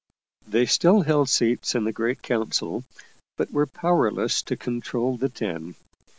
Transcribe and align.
They 0.47 0.65
still 0.65 1.01
held 1.01 1.29
seats 1.29 1.75
in 1.75 1.83
the 1.83 1.91
Great 1.93 2.23
Council, 2.23 2.83
but 3.37 3.51
were 3.51 3.67
powerless 3.67 4.41
to 4.41 4.57
control 4.57 5.15
the 5.15 5.29
Ten. 5.29 5.75